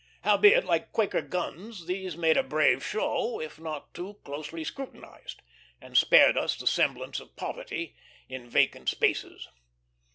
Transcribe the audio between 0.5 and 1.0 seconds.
like